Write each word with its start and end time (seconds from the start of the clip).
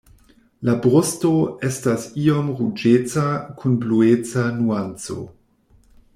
La 0.69 0.73
brusto 0.85 1.33
estas 1.69 2.07
iom 2.21 2.49
ruĝeca 2.63 3.27
kun 3.61 3.77
blueca 3.85 4.49
nuanco. 4.59 5.21